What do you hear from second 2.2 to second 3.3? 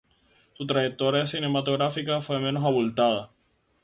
fue menos abultada.